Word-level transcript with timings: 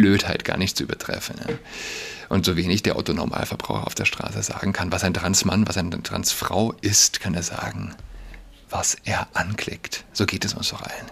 Blödheit 0.00 0.44
gar 0.44 0.56
nicht 0.56 0.76
zu 0.76 0.84
übertreffen. 0.84 1.36
Ja. 1.46 1.54
Und 2.30 2.46
so 2.46 2.56
wenig 2.56 2.82
der 2.82 2.96
Autonormalverbraucher 2.96 3.86
auf 3.86 3.94
der 3.94 4.06
Straße 4.06 4.42
sagen 4.42 4.72
kann, 4.72 4.92
was 4.92 5.04
ein 5.04 5.12
Transmann, 5.12 5.68
was 5.68 5.76
eine 5.76 6.02
Transfrau 6.02 6.72
ist, 6.80 7.20
kann 7.20 7.34
er 7.34 7.42
sagen, 7.42 7.94
was 8.70 8.96
er 9.04 9.28
anklickt. 9.34 10.04
So 10.12 10.24
geht 10.26 10.44
es 10.44 10.54
uns 10.54 10.70
doch 10.70 10.80
allen. 10.80 11.10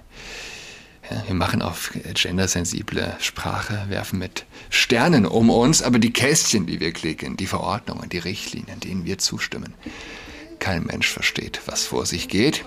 Ja, 1.11 1.25
wir 1.27 1.35
machen 1.35 1.61
auf 1.61 1.91
gendersensible 2.15 3.17
Sprache, 3.21 3.85
werfen 3.89 4.19
mit 4.19 4.47
Sternen 4.71 5.27
um 5.27 5.51
uns, 5.51 5.83
aber 5.83 5.99
die 5.99 6.13
Kästchen, 6.13 6.67
die 6.67 6.81
wir 6.81 6.93
klicken, 6.93 7.37
die 7.37 7.47
Verordnungen, 7.47 8.09
die 8.09 8.19
Richtlinien, 8.19 8.81
denen 8.81 9.05
wir 9.05 9.19
zustimmen, 9.19 9.75
kein 10.61 10.85
Mensch 10.85 11.11
versteht, 11.11 11.61
was 11.67 11.85
vor 11.85 12.07
sich 12.07 12.29
geht. 12.29 12.65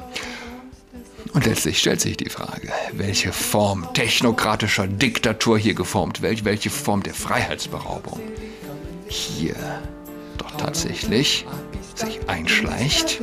Und 1.34 1.46
letztlich 1.46 1.80
stellt 1.80 2.02
sich 2.02 2.18
die 2.18 2.30
Frage, 2.30 2.70
welche 2.94 3.32
Form 3.32 3.88
technokratischer 3.94 4.88
Diktatur 4.88 5.58
hier 5.58 5.74
geformt, 5.74 6.22
welche, 6.22 6.46
welche 6.46 6.70
Form 6.70 7.04
der 7.04 7.14
Freiheitsberaubung 7.14 8.20
hier 9.08 9.56
doch 10.38 10.52
tatsächlich 10.58 11.46
sich 11.96 12.20
einschleicht. 12.28 13.22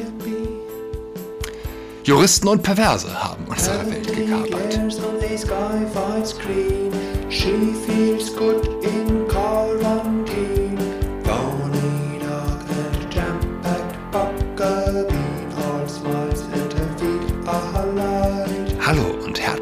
Juristen 2.05 2.49
und 2.49 2.63
Perverse 2.63 3.23
haben 3.23 3.45
unsere 3.47 3.91
Welt 3.91 4.17
gekapert. 4.17 4.81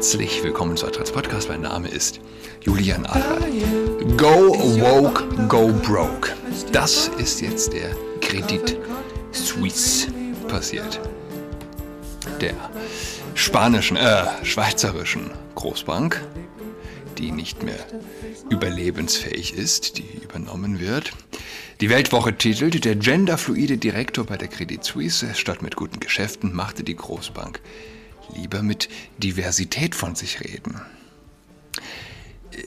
Herzlich 0.07 0.41
willkommen 0.41 0.77
zu 0.77 0.87
Adrats 0.87 1.11
Podcast. 1.11 1.49
Mein 1.49 1.59
Name 1.59 1.89
ist 1.89 2.21
Julian 2.61 3.05
Adler. 3.05 3.45
Go 4.15 4.55
Woke, 4.79 5.25
Go 5.49 5.73
Broke. 5.85 6.33
Das 6.71 7.11
ist 7.17 7.41
jetzt 7.41 7.73
der 7.73 7.89
Kredit 8.21 8.77
Suisse 9.33 10.07
passiert 10.47 11.01
der 12.39 12.53
spanischen, 13.35 13.97
äh, 13.97 14.23
schweizerischen 14.43 15.29
Großbank, 15.55 16.25
die 17.17 17.33
nicht 17.33 17.63
mehr 17.63 17.85
überlebensfähig 18.49 19.55
ist, 19.55 19.97
die 19.97 20.07
übernommen 20.23 20.79
wird. 20.79 21.11
Die 21.81 21.89
Weltwoche 21.89 22.33
titelt, 22.33 22.85
der 22.85 22.95
genderfluide 22.95 23.77
Direktor 23.77 24.23
bei 24.23 24.37
der 24.37 24.47
Credit 24.47 24.81
Suisse 24.81 25.35
statt 25.35 25.61
mit 25.61 25.75
guten 25.75 25.99
Geschäften 25.99 26.55
machte 26.55 26.85
die 26.85 26.95
Großbank 26.95 27.59
lieber 28.33 28.63
mit 28.63 28.89
Diversität 29.17 29.95
von 29.95 30.15
sich 30.15 30.41
reden. 30.41 30.81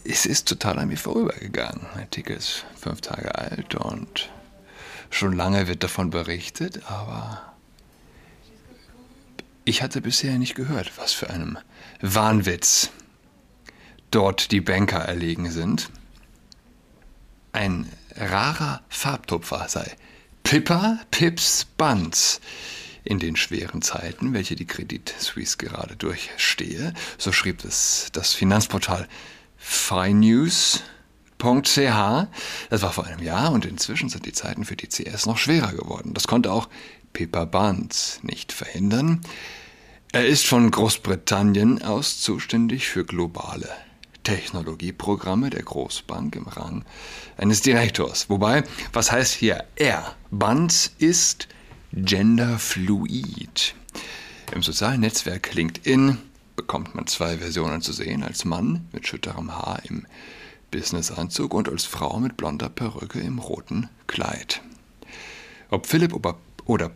Es 0.04 0.26
ist 0.26 0.46
total 0.48 0.78
an 0.78 0.88
mir 0.88 0.96
vorübergegangen. 0.96 1.86
Der 1.94 2.02
Artikel 2.02 2.36
ist 2.36 2.64
fünf 2.78 3.00
Tage 3.00 3.34
alt 3.34 3.74
und 3.74 4.30
schon 5.10 5.32
lange 5.32 5.66
wird 5.66 5.82
davon 5.82 6.10
berichtet, 6.10 6.82
aber 6.88 7.54
ich 9.64 9.82
hatte 9.82 10.00
bisher 10.00 10.38
nicht 10.38 10.54
gehört, 10.54 10.92
was 10.96 11.12
für 11.12 11.30
einem 11.30 11.58
Wahnwitz 12.00 12.90
dort 14.10 14.52
die 14.52 14.60
Banker 14.60 15.00
erlegen 15.00 15.50
sind. 15.50 15.90
Ein 17.52 17.90
rarer 18.16 18.82
Farbtupfer 18.88 19.68
sei 19.68 19.96
Pippa 20.42 21.00
Pips 21.10 21.66
Buns 21.76 22.40
in 23.04 23.18
den 23.18 23.36
schweren 23.36 23.82
Zeiten, 23.82 24.32
welche 24.32 24.56
die 24.56 24.66
Credit 24.66 25.14
Suisse 25.18 25.56
gerade 25.56 25.96
durchstehe. 25.96 26.94
So 27.18 27.32
schrieb 27.32 27.64
es 27.64 28.08
das 28.12 28.34
Finanzportal 28.34 29.08
finews.ch. 29.56 30.82
Das 31.42 32.82
war 32.82 32.92
vor 32.92 33.06
einem 33.06 33.22
Jahr 33.22 33.52
und 33.52 33.64
inzwischen 33.64 34.08
sind 34.08 34.26
die 34.26 34.32
Zeiten 34.32 34.64
für 34.64 34.76
die 34.76 34.88
CS 34.88 35.26
noch 35.26 35.38
schwerer 35.38 35.72
geworden. 35.72 36.14
Das 36.14 36.26
konnte 36.26 36.52
auch 36.52 36.68
Pippa 37.12 37.44
Barnes 37.44 38.20
nicht 38.22 38.52
verhindern. 38.52 39.20
Er 40.12 40.26
ist 40.26 40.46
von 40.46 40.70
Großbritannien 40.70 41.82
aus 41.82 42.20
zuständig 42.20 42.88
für 42.88 43.04
globale 43.04 43.68
Technologieprogramme 44.24 45.50
der 45.50 45.62
Großbank 45.62 46.36
im 46.36 46.46
Rang 46.46 46.84
eines 47.36 47.62
Direktors. 47.62 48.28
Wobei, 48.28 48.64
was 48.92 49.12
heißt 49.12 49.34
hier 49.34 49.64
er? 49.76 50.16
Banz 50.30 50.92
ist 50.98 51.48
genderfluid. 51.92 53.74
Im 54.52 54.62
sozialen 54.62 55.00
Netzwerk 55.00 55.54
LinkedIn 55.54 56.18
bekommt 56.56 56.94
man 56.94 57.06
zwei 57.06 57.38
Versionen 57.38 57.82
zu 57.82 57.92
sehen, 57.92 58.22
als 58.22 58.44
Mann 58.44 58.86
mit 58.92 59.06
schütterem 59.06 59.52
Haar 59.52 59.82
im 59.88 60.06
Businessanzug 60.70 61.54
und 61.54 61.68
als 61.68 61.84
Frau 61.84 62.18
mit 62.20 62.36
blonder 62.36 62.68
Perücke 62.68 63.20
im 63.20 63.38
roten 63.38 63.88
Kleid. 64.06 64.62
Ob 65.70 65.86
Philipp 65.86 66.14
oder 66.66 66.90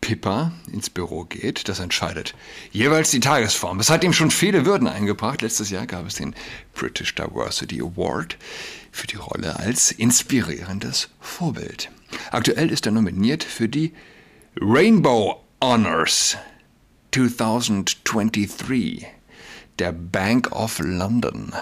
Pippa 0.00 0.52
ins 0.70 0.90
Büro 0.90 1.24
geht, 1.24 1.68
das 1.68 1.78
entscheidet 1.78 2.34
jeweils 2.72 3.10
die 3.10 3.20
Tagesform. 3.20 3.80
Es 3.80 3.88
hat 3.88 4.04
ihm 4.04 4.12
schon 4.12 4.30
viele 4.30 4.66
Würden 4.66 4.86
eingebracht. 4.86 5.40
Letztes 5.40 5.70
Jahr 5.70 5.86
gab 5.86 6.06
es 6.06 6.16
den 6.16 6.34
British 6.74 7.14
Diversity 7.14 7.80
Award 7.80 8.36
für 8.92 9.06
die 9.06 9.16
Rolle 9.16 9.58
als 9.58 9.90
inspirierendes 9.90 11.08
Vorbild. 11.20 11.90
Aktuell 12.32 12.70
ist 12.70 12.84
er 12.84 12.92
nominiert 12.92 13.44
für 13.44 13.68
die 13.68 13.94
Rainbow 14.60 15.42
Honors 15.60 16.36
2023 17.10 19.04
der 19.80 19.90
Bank 19.90 20.52
of 20.52 20.78
London. 20.78 21.52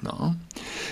No. 0.00 0.34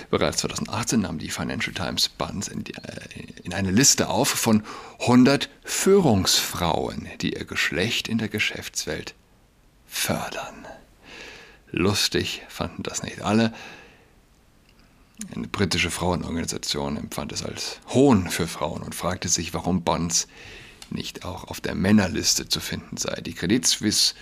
Bereits 0.09 0.37
2018 0.37 1.01
nahm 1.01 1.19
die 1.19 1.29
Financial 1.29 1.73
Times 1.73 2.07
Bunz 2.07 2.47
in, 2.47 2.63
die, 2.63 2.73
äh, 2.75 3.41
in, 3.43 3.53
eine 3.53 3.71
Liste 3.71 4.07
auf 4.07 4.29
von 4.29 4.63
100 5.01 5.49
Führungsfrauen, 5.65 7.09
die 7.19 7.33
ihr 7.33 7.43
Geschlecht 7.43 8.07
in 8.07 8.17
der 8.17 8.29
Geschäftswelt 8.29 9.13
fördern. 9.87 10.65
Lustig 11.71 12.43
fanden 12.47 12.83
das 12.83 13.03
nicht 13.03 13.21
alle. 13.21 13.53
Eine 15.35 15.49
britische 15.49 15.91
Frauenorganisation 15.91 16.95
empfand 16.95 17.33
es 17.33 17.43
als 17.43 17.81
Hohn 17.89 18.29
für 18.29 18.47
Frauen 18.47 18.81
und 18.81 18.95
fragte 18.95 19.27
sich, 19.27 19.53
warum 19.53 19.83
Bonds 19.83 20.29
nicht 20.91 21.25
auch 21.25 21.45
auf 21.45 21.61
der 21.61 21.75
Männerliste 21.75 22.47
zu 22.47 22.59
finden 22.59 22.97
sei. 22.97 23.21
Die 23.21 23.33
Credit 23.33 23.65
Suisse 23.65 24.13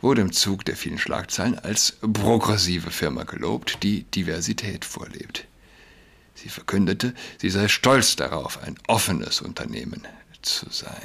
wurde 0.00 0.22
im 0.22 0.32
Zug 0.32 0.64
der 0.64 0.76
vielen 0.76 0.98
Schlagzeilen 0.98 1.58
als 1.58 1.98
progressive 2.00 2.90
Firma 2.90 3.24
gelobt, 3.24 3.82
die 3.82 4.04
Diversität 4.04 4.84
vorlebt. 4.84 5.46
Sie 6.34 6.48
verkündete, 6.48 7.14
sie 7.38 7.50
sei 7.50 7.68
stolz 7.68 8.16
darauf, 8.16 8.62
ein 8.62 8.76
offenes 8.86 9.42
Unternehmen 9.42 10.06
zu 10.42 10.70
sein. 10.70 10.96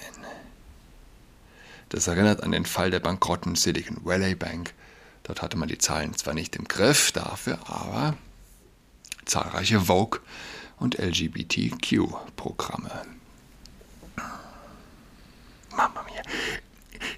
Das 1.90 2.07
erinnert 2.07 2.41
an 2.41 2.51
den 2.51 2.66
Fall 2.66 2.90
der 2.90 3.00
bankrotten 3.00 3.56
Silicon 3.56 3.97
Valley 4.03 4.35
Bank. 4.35 4.74
Dort 5.24 5.41
hatte 5.41 5.57
man 5.57 5.68
die 5.68 5.78
Zahlen 5.78 6.16
zwar 6.16 6.34
nicht 6.34 6.56
im 6.56 6.68
Griff, 6.68 7.12
dafür 7.12 7.59
aber 7.68 8.16
zahlreiche 9.25 9.81
Vogue- 9.81 10.22
und 10.78 11.00
LGBTQ-Programme. 11.00 13.14
Mama 15.75 16.03
mia. 16.03 16.22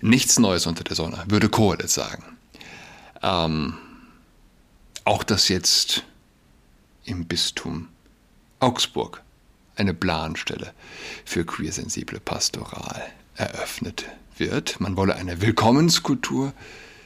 Nichts 0.01 0.39
Neues 0.39 0.65
unter 0.65 0.83
der 0.83 0.95
Sonne, 0.95 1.23
würde 1.27 1.49
Kohle 1.49 1.87
sagen. 1.87 2.23
Ähm, 3.21 3.77
auch 5.05 5.23
dass 5.23 5.47
jetzt 5.47 6.03
im 7.05 7.25
Bistum 7.25 7.87
Augsburg 8.59 9.21
eine 9.75 9.93
Planstelle 9.93 10.73
für 11.25 11.45
queersensible 11.45 12.19
Pastoral 12.19 13.01
eröffnet 13.35 14.05
wird. 14.37 14.79
Man 14.79 14.97
wolle 14.97 15.15
eine 15.15 15.41
Willkommenskultur 15.41 16.53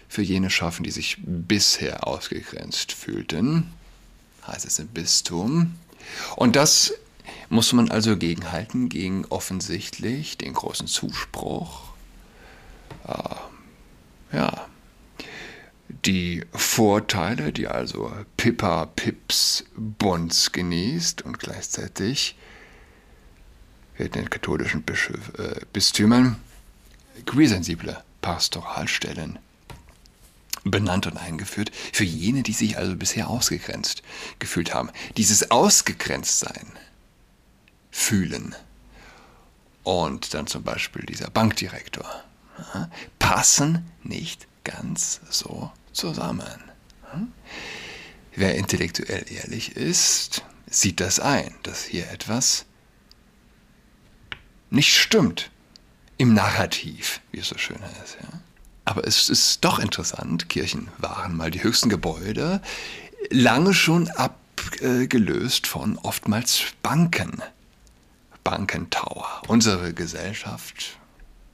für 0.07 0.21
jene 0.21 0.49
schaffen, 0.49 0.83
die 0.83 0.91
sich 0.91 1.17
bisher 1.21 2.07
ausgegrenzt 2.07 2.91
fühlten, 2.91 3.71
heißt 4.47 4.65
es 4.65 4.79
im 4.79 4.87
Bistum. 4.87 5.75
Und 6.35 6.55
das 6.55 6.93
muss 7.51 7.73
man 7.73 7.91
also 7.91 8.15
gegenhalten 8.15 8.87
gegen 8.87 9.25
offensichtlich 9.25 10.37
den 10.37 10.53
großen 10.53 10.87
Zuspruch 10.87 11.81
äh, 13.05 14.35
ja, 14.35 14.67
die 16.05 16.45
Vorteile, 16.53 17.51
die 17.51 17.67
also 17.67 18.09
Pippa 18.37 18.85
Pips 18.85 19.65
Bonds 19.75 20.53
genießt 20.53 21.23
und 21.23 21.39
gleichzeitig 21.39 22.37
in 23.97 24.11
den 24.11 24.29
katholischen 24.29 24.83
Bischöf, 24.83 25.37
äh, 25.37 25.59
Bistümern 25.73 26.37
queersensible 27.25 28.01
Pastoralstellen 28.21 29.39
benannt 30.63 31.05
und 31.05 31.17
eingeführt, 31.17 31.71
für 31.91 32.05
jene, 32.05 32.43
die 32.43 32.53
sich 32.53 32.77
also 32.77 32.95
bisher 32.95 33.29
ausgegrenzt 33.29 34.03
gefühlt 34.39 34.73
haben. 34.73 34.89
Dieses 35.17 35.51
Ausgegrenztsein 35.51 36.67
fühlen 37.91 38.55
und 39.83 40.33
dann 40.33 40.47
zum 40.47 40.63
Beispiel 40.63 41.05
dieser 41.05 41.29
Bankdirektor 41.29 42.23
passen 43.19 43.89
nicht 44.03 44.47
ganz 44.63 45.21
so 45.29 45.71
zusammen. 45.91 46.63
wer 48.35 48.55
intellektuell 48.55 49.25
ehrlich 49.29 49.75
ist, 49.75 50.43
sieht 50.69 50.99
das 50.99 51.19
ein, 51.19 51.53
dass 51.63 51.83
hier 51.83 52.09
etwas 52.11 52.65
nicht 54.69 54.95
stimmt 54.95 55.51
im 56.17 56.33
Narrativ, 56.33 57.19
wie 57.31 57.39
es 57.39 57.49
so 57.49 57.57
schön 57.57 57.81
heißt. 57.81 58.17
Aber 58.85 59.05
es 59.05 59.29
ist 59.29 59.63
doch 59.63 59.79
interessant, 59.79 60.49
Kirchen 60.49 60.87
waren 60.97 61.35
mal 61.35 61.51
die 61.51 61.63
höchsten 61.63 61.89
Gebäude, 61.89 62.61
lange 63.29 63.73
schon 63.73 64.09
abgelöst 64.09 65.67
von 65.67 65.97
oftmals 65.97 66.63
Banken. 66.81 67.41
Bankentower. 68.43 69.41
Unsere 69.47 69.93
Gesellschaft, 69.93 70.97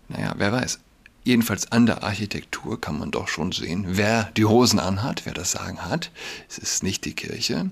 naja, 0.08 0.34
wer 0.38 0.52
weiß. 0.52 0.80
Jedenfalls 1.24 1.72
an 1.74 1.86
der 1.86 2.04
Architektur 2.04 2.80
kann 2.80 2.98
man 3.00 3.12
doch 3.12 3.28
schon 3.28 3.52
sehen, 3.52 3.84
wer 3.90 4.32
die 4.38 4.46
Hosen 4.46 4.80
anhat, 4.80 5.26
wer 5.26 5.34
das 5.34 5.52
Sagen 5.52 5.84
hat. 5.84 6.10
Es 6.48 6.58
ist 6.58 6.84
nicht 6.84 7.04
die 7.04 7.16
Kirche, 7.16 7.70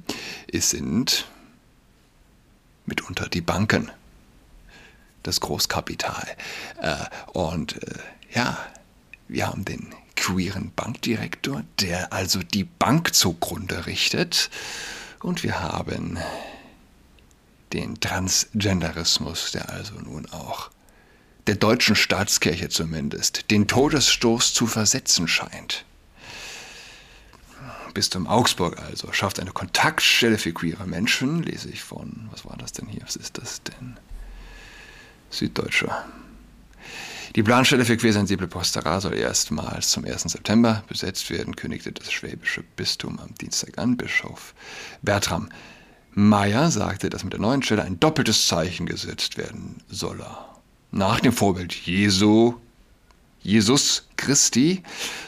es 0.51 0.71
sind 0.71 1.25
mitunter 2.85 3.29
die 3.29 3.41
Banken, 3.41 3.91
das 5.23 5.39
Großkapital. 5.39 6.27
Äh, 6.81 6.95
und 7.31 7.81
äh, 7.81 7.99
ja, 8.33 8.57
wir 9.27 9.47
haben 9.47 9.63
den 9.63 9.93
queeren 10.15 10.71
Bankdirektor, 10.75 11.63
der 11.79 12.13
also 12.13 12.39
die 12.39 12.63
Bank 12.63 13.15
zugrunde 13.15 13.85
richtet. 13.85 14.49
Und 15.21 15.43
wir 15.43 15.61
haben 15.61 16.17
den 17.75 17.99
Transgenderismus, 17.99 19.51
der 19.51 19.69
also 19.69 19.95
nun 19.95 20.25
auch 20.31 20.71
der 21.45 21.55
deutschen 21.55 21.95
Staatskirche 21.95 22.69
zumindest 22.69 23.51
den 23.51 23.67
Todesstoß 23.67 24.53
zu 24.53 24.65
versetzen 24.65 25.27
scheint. 25.27 25.83
Bistum 27.93 28.27
Augsburg 28.27 28.79
also 28.79 29.11
schafft 29.11 29.41
eine 29.41 29.51
Kontaktstelle 29.51 30.37
für 30.37 30.53
queere 30.53 30.87
Menschen, 30.87 31.43
lese 31.43 31.69
ich 31.69 31.83
von, 31.83 32.29
was 32.31 32.45
war 32.45 32.57
das 32.57 32.71
denn 32.71 32.87
hier, 32.87 33.01
was 33.03 33.17
ist 33.17 33.37
das 33.37 33.61
denn? 33.63 33.97
Süddeutscher. 35.29 36.05
Die 37.35 37.43
Planstelle 37.43 37.83
für 37.83 37.97
queersensible 37.97 38.47
Postera 38.47 39.01
soll 39.01 39.15
erstmals 39.15 39.89
zum 39.89 40.05
1. 40.05 40.23
September 40.23 40.85
besetzt 40.87 41.29
werden, 41.29 41.57
kündigte 41.57 41.91
das 41.91 42.11
schwäbische 42.11 42.63
Bistum 42.77 43.19
am 43.19 43.35
Dienstag 43.35 43.77
an. 43.77 43.97
Bischof 43.97 44.55
Bertram 45.01 45.49
Meyer 46.15 46.71
sagte, 46.71 47.09
dass 47.09 47.23
mit 47.23 47.33
der 47.33 47.41
neuen 47.41 47.61
Stelle 47.61 47.83
ein 47.83 47.99
doppeltes 47.99 48.47
Zeichen 48.47 48.85
gesetzt 48.85 49.37
werden 49.37 49.81
solle. 49.89 50.25
Nach 50.91 51.19
dem 51.19 51.33
Vorbild 51.33 51.73
Jesu, 51.73 52.55
Jesus 53.41 54.07
Christi 54.15 54.81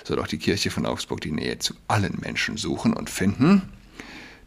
soll 0.06 0.20
auch 0.20 0.28
die 0.28 0.38
Kirche 0.38 0.72
von 0.72 0.86
Augsburg 0.86 1.22
die 1.22 1.32
Nähe 1.32 1.60
zu 1.60 1.74
allen 1.88 2.18
Menschen 2.22 2.56
suchen 2.56 2.94
und 2.94 3.10
finden. 3.10 3.62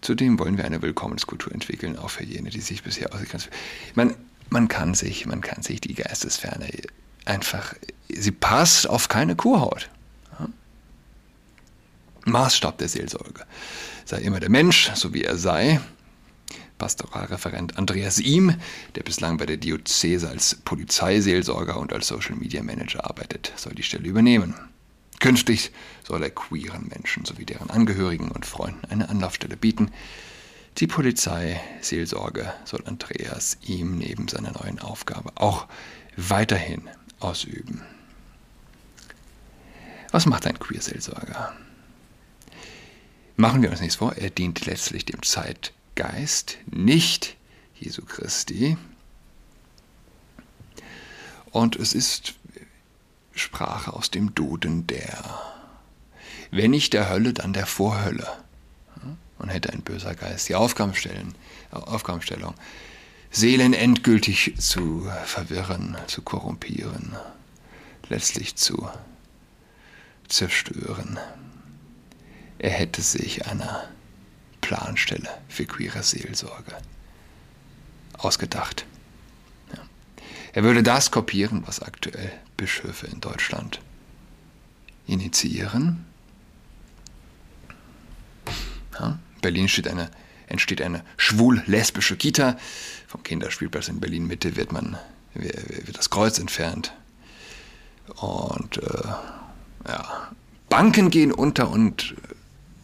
Zudem 0.00 0.38
wollen 0.38 0.56
wir 0.56 0.64
eine 0.64 0.80
Willkommenskultur 0.80 1.52
entwickeln, 1.52 1.98
auch 1.98 2.08
für 2.08 2.24
jene, 2.24 2.48
die 2.48 2.60
sich 2.60 2.82
bisher 2.82 3.12
ausgegrenzt 3.14 3.50
man, 3.94 4.14
man 4.48 4.66
kann 4.68 4.94
sich, 4.94 5.26
man 5.26 5.42
kann 5.42 5.62
sich 5.62 5.80
die 5.80 5.94
Geistesferne 5.94 6.70
einfach, 7.26 7.74
sie 8.08 8.32
passt 8.32 8.88
auf 8.88 9.08
keine 9.08 9.36
Kuhhaut. 9.36 9.90
Maßstab 12.24 12.78
der 12.78 12.88
Seelsorge 12.88 13.44
sei 14.04 14.20
immer 14.20 14.40
der 14.40 14.50
Mensch, 14.50 14.90
so 14.94 15.14
wie 15.14 15.22
er 15.22 15.36
sei. 15.36 15.80
Pastoralreferent 16.80 17.76
Andreas 17.76 18.18
Ihm, 18.18 18.56
der 18.94 19.02
bislang 19.02 19.36
bei 19.36 19.46
der 19.46 19.58
Diözese 19.58 20.30
als 20.30 20.56
Polizeiseelsorger 20.64 21.78
und 21.78 21.92
als 21.92 22.08
Social 22.08 22.34
Media 22.34 22.62
Manager 22.62 23.04
arbeitet, 23.04 23.52
soll 23.54 23.74
die 23.74 23.82
Stelle 23.82 24.08
übernehmen. 24.08 24.54
Künftig 25.20 25.72
soll 26.02 26.22
er 26.22 26.30
queeren 26.30 26.88
Menschen 26.88 27.26
sowie 27.26 27.44
deren 27.44 27.68
Angehörigen 27.68 28.30
und 28.30 28.46
Freunden 28.46 28.86
eine 28.86 29.10
Anlaufstelle 29.10 29.58
bieten. 29.58 29.90
Die 30.78 30.86
Polizeiseelsorge 30.86 32.50
soll 32.64 32.82
Andreas 32.86 33.58
ihm 33.60 33.98
neben 33.98 34.28
seiner 34.28 34.52
neuen 34.52 34.78
Aufgabe 34.78 35.32
auch 35.34 35.66
weiterhin 36.16 36.88
ausüben. 37.20 37.82
Was 40.12 40.24
macht 40.24 40.46
ein 40.46 40.58
Queerseelsorger? 40.58 41.52
Machen 43.36 43.60
wir 43.60 43.70
uns 43.70 43.82
nichts 43.82 43.96
vor, 43.96 44.14
er 44.16 44.30
dient 44.30 44.64
letztlich 44.64 45.04
dem 45.04 45.22
Zeitgeist, 46.00 46.56
nicht 46.70 47.36
Jesu 47.78 48.02
Christi. 48.06 48.78
Und 51.50 51.76
es 51.76 51.92
ist 51.92 52.34
Sprache 53.34 53.92
aus 53.92 54.10
dem 54.10 54.34
Duden 54.34 54.86
der, 54.86 55.22
wenn 56.50 56.70
nicht 56.70 56.94
der 56.94 57.10
Hölle, 57.10 57.34
dann 57.34 57.52
der 57.52 57.66
Vorhölle. 57.66 58.26
Und 59.38 59.48
hätte 59.48 59.72
ein 59.72 59.82
böser 59.82 60.14
Geist 60.14 60.48
die 60.48 60.54
Aufgabenstellung, 60.54 61.34
Aufgabenstellung 61.70 62.54
Seelen 63.30 63.74
endgültig 63.74 64.54
zu 64.58 65.06
verwirren, 65.24 65.96
zu 66.06 66.22
korrumpieren, 66.22 67.14
letztlich 68.08 68.56
zu 68.56 68.88
zerstören. 70.28 71.18
Er 72.58 72.70
hätte 72.70 73.02
sich 73.02 73.46
einer 73.46 73.88
Planstelle 74.70 75.28
für 75.48 75.64
queere 75.64 76.04
Seelsorge 76.04 76.76
ausgedacht. 78.18 78.86
Ja. 79.72 79.82
Er 80.52 80.62
würde 80.62 80.84
das 80.84 81.10
kopieren, 81.10 81.64
was 81.66 81.82
aktuell 81.82 82.30
Bischöfe 82.56 83.08
in 83.08 83.20
Deutschland 83.20 83.80
initiieren. 85.08 86.06
Ja. 88.96 89.18
Berlin 89.42 89.66
steht 89.66 89.88
eine 89.88 90.08
entsteht 90.46 90.82
eine 90.82 91.02
schwul-lesbische 91.16 92.16
Kita. 92.16 92.56
Vom 93.08 93.24
Kinderspielplatz 93.24 93.88
in 93.88 93.98
Berlin-Mitte 93.98 94.54
wird, 94.54 94.70
wird 95.34 95.98
das 95.98 96.10
Kreuz 96.10 96.38
entfernt. 96.38 96.92
Und 98.16 98.78
äh, 98.78 99.08
ja, 99.88 100.30
Banken 100.68 101.10
gehen 101.10 101.32
unter 101.32 101.70
und 101.70 102.14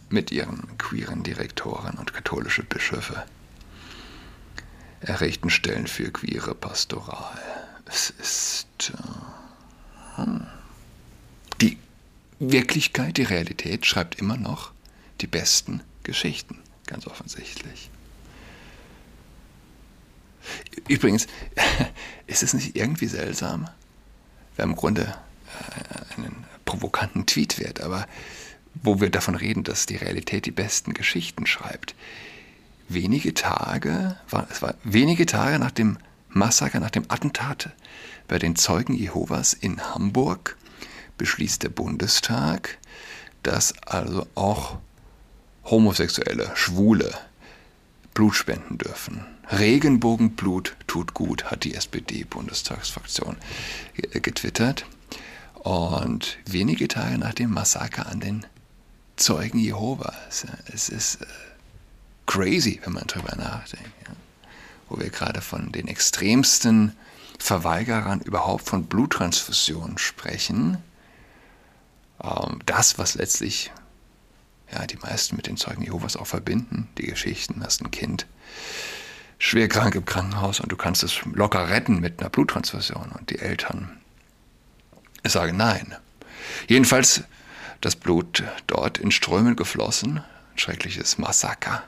mit 0.09 0.31
ihren 0.31 0.77
queeren 0.77 1.23
Direktoren 1.23 1.97
und 1.97 2.13
katholische 2.13 2.63
Bischöfe 2.63 3.25
errichten 5.01 5.49
Stellen 5.49 5.87
für 5.87 6.11
queere 6.11 6.55
Pastoral. 6.55 7.37
Es 7.85 8.09
ist 8.09 8.93
äh, 8.93 10.21
hm. 10.21 10.47
die 11.61 11.77
Wirklichkeit, 12.39 13.17
die 13.17 13.23
Realität 13.23 13.85
schreibt 13.85 14.15
immer 14.15 14.37
noch 14.37 14.71
die 15.21 15.27
besten 15.27 15.81
Geschichten. 16.03 16.59
Ganz 16.85 17.07
offensichtlich. 17.07 17.89
Übrigens, 20.87 21.27
ist 22.27 22.43
es 22.43 22.53
nicht 22.53 22.75
irgendwie 22.75 23.07
seltsam? 23.07 23.69
Wir 24.55 24.63
haben 24.63 24.71
im 24.71 24.77
Grunde 24.77 25.03
äh, 25.03 26.15
einen 26.15 26.45
provokanten 26.65 27.25
Tweet 27.25 27.59
wert, 27.59 27.81
aber 27.81 28.07
wo 28.83 28.99
wir 29.01 29.09
davon 29.09 29.35
reden, 29.35 29.63
dass 29.63 29.85
die 29.85 29.95
Realität 29.95 30.45
die 30.45 30.51
besten 30.51 30.93
Geschichten 30.93 31.45
schreibt. 31.45 31.95
Wenige 32.89 33.33
Tage, 33.33 34.17
es 34.49 34.61
war 34.61 34.75
wenige 34.83 35.25
Tage 35.25 35.59
nach 35.59 35.71
dem 35.71 35.97
Massaker, 36.29 36.79
nach 36.79 36.91
dem 36.91 37.05
Attentat 37.09 37.71
bei 38.27 38.39
den 38.39 38.55
Zeugen 38.55 38.93
Jehovas 38.93 39.53
in 39.53 39.81
Hamburg 39.81 40.57
beschließt 41.17 41.63
der 41.63 41.69
Bundestag, 41.69 42.77
dass 43.43 43.73
also 43.83 44.27
auch 44.35 44.77
Homosexuelle, 45.65 46.51
Schwule 46.55 47.13
Blut 48.13 48.35
spenden 48.35 48.77
dürfen. 48.77 49.25
Regenbogenblut 49.51 50.75
tut 50.87 51.13
gut, 51.13 51.45
hat 51.45 51.63
die 51.63 51.75
SPD-Bundestagsfraktion 51.75 53.37
getwittert. 54.11 54.85
Und 55.53 56.37
wenige 56.45 56.87
Tage 56.87 57.17
nach 57.17 57.33
dem 57.33 57.51
Massaker 57.51 58.07
an 58.07 58.19
den 58.19 58.45
Zeugen 59.17 59.59
Jehovas. 59.59 60.45
Es 60.73 60.89
ist 60.89 61.21
äh, 61.21 61.25
crazy, 62.25 62.79
wenn 62.83 62.93
man 62.93 63.07
drüber 63.07 63.35
nachdenkt. 63.35 63.91
Wo 64.89 64.97
wir 64.99 65.09
gerade 65.09 65.41
von 65.41 65.71
den 65.73 65.87
extremsten 65.87 66.95
Verweigerern 67.39 68.21
überhaupt 68.21 68.67
von 68.67 68.85
Bluttransfusionen 68.85 69.97
sprechen. 69.97 70.77
Ähm, 72.23 72.59
das, 72.65 72.97
was 72.97 73.15
letztlich 73.15 73.71
ja, 74.71 74.85
die 74.85 74.97
meisten 74.97 75.35
mit 75.35 75.47
den 75.47 75.57
Zeugen 75.57 75.83
Jehovas 75.83 76.17
auch 76.17 76.27
verbinden, 76.27 76.89
die 76.97 77.07
Geschichten, 77.07 77.63
hast 77.63 77.81
ein 77.81 77.91
Kind 77.91 78.27
schwer 79.39 79.67
krank 79.67 79.95
im 79.95 80.05
Krankenhaus 80.05 80.59
und 80.59 80.71
du 80.71 80.75
kannst 80.77 81.03
es 81.03 81.21
locker 81.25 81.69
retten 81.69 81.99
mit 81.99 82.19
einer 82.19 82.29
Bluttransfusion 82.29 83.11
und 83.17 83.29
die 83.29 83.39
Eltern 83.39 83.99
sagen 85.23 85.57
nein. 85.57 85.95
Jedenfalls 86.67 87.23
das 87.81 87.95
Blut 87.95 88.43
dort 88.67 88.97
in 88.97 89.11
Strömen 89.11 89.55
geflossen, 89.55 90.17
ein 90.17 90.57
schreckliches 90.57 91.17
Massaker 91.17 91.83